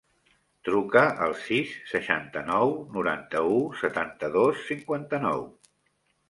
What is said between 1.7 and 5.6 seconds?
seixanta-nou, noranta-u, setanta-dos, cinquanta-nou.